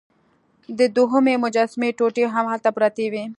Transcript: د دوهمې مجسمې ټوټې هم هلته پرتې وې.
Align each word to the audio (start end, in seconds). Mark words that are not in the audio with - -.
د 0.79 0.79
دوهمې 0.95 1.35
مجسمې 1.43 1.89
ټوټې 1.97 2.25
هم 2.33 2.45
هلته 2.53 2.69
پرتې 2.77 3.05
وې. 3.11 3.23